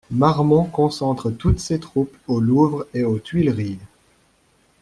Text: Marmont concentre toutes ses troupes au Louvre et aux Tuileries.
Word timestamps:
Marmont 0.09 0.63
concentre 0.65 1.29
toutes 1.29 1.59
ses 1.59 1.79
troupes 1.79 2.17
au 2.27 2.39
Louvre 2.39 2.87
et 2.91 3.03
aux 3.03 3.19
Tuileries. 3.19 3.77